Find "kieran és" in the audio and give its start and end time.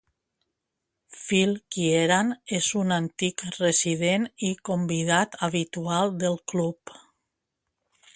1.75-2.69